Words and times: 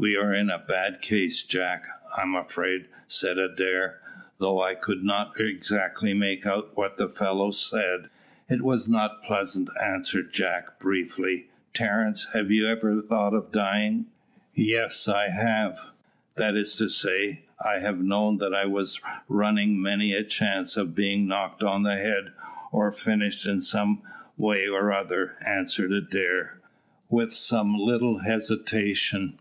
"We 0.00 0.16
are 0.16 0.32
in 0.32 0.48
a 0.48 0.60
bad 0.60 1.00
case, 1.02 1.42
Jack, 1.42 1.84
I 2.16 2.22
am 2.22 2.36
afraid," 2.36 2.86
said 3.08 3.36
Adair, 3.36 4.00
"though 4.38 4.62
I 4.62 4.76
could 4.76 5.02
not 5.02 5.32
exactly 5.40 6.14
make 6.14 6.46
out 6.46 6.76
what 6.76 6.98
the 6.98 7.08
fellows 7.08 7.68
said." 7.68 8.08
"It 8.48 8.62
was 8.62 8.86
not 8.86 9.24
pleasant," 9.24 9.68
answered 9.84 10.32
Jack, 10.32 10.78
briefly. 10.78 11.48
"Terence, 11.74 12.28
have 12.32 12.48
you 12.52 12.68
ever 12.68 13.02
thought 13.02 13.34
of 13.34 13.50
dying?" 13.50 14.06
"Yes, 14.54 15.08
I 15.08 15.30
have; 15.30 15.90
that 16.36 16.54
is 16.54 16.76
to 16.76 16.88
say, 16.88 17.46
I 17.60 17.80
have 17.80 17.98
known 17.98 18.36
that 18.38 18.54
I 18.54 18.66
was 18.66 19.00
running 19.26 19.82
many 19.82 20.12
a 20.14 20.22
chance 20.22 20.76
of 20.76 20.94
being 20.94 21.26
knocked 21.26 21.64
on 21.64 21.82
the 21.82 21.96
head 21.96 22.32
or 22.70 22.92
finished 22.92 23.46
in 23.46 23.60
some 23.60 24.02
way 24.36 24.68
or 24.68 24.92
other," 24.92 25.34
answered 25.44 25.90
Adair, 25.90 26.60
with 27.10 27.32
some 27.32 27.76
little 27.76 28.18
hesitation. 28.18 29.40